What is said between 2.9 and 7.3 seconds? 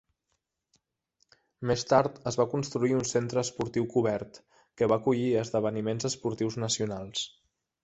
un centre esportiu cobert, que va acollir esdeveniments esportius nacionals.